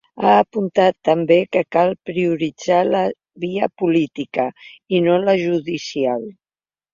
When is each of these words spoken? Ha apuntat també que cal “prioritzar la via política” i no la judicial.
Ha 0.27 0.31
apuntat 0.43 0.95
també 1.09 1.35
que 1.55 1.61
cal 1.75 1.93
“prioritzar 2.09 2.79
la 2.95 3.03
via 3.45 3.69
política” 3.83 4.47
i 4.97 5.03
no 5.09 5.21
la 5.29 5.37
judicial. 5.43 6.27